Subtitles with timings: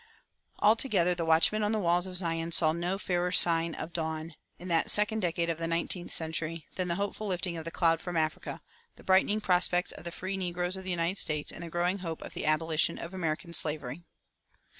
[0.57, 4.67] Altogether the watchmen on the walls of Zion saw no fairer sign of dawn, in
[4.67, 8.17] that second decade of the nineteenth century, than the hopeful lifting of the cloud from
[8.17, 8.63] Africa,
[8.95, 12.23] the brightening prospects of the free negroes of the United States, and the growing hope
[12.23, 14.01] of the abolition of American slavery.